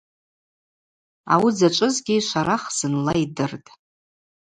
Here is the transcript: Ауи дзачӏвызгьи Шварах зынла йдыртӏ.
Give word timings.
Ауи 1.33 1.51
дзачӏвызгьи 1.53 2.25
Шварах 2.27 2.63
зынла 2.77 3.13
йдыртӏ. 3.23 3.69